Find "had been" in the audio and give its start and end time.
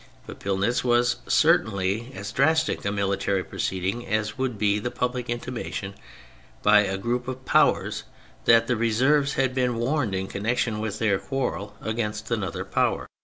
9.35-9.75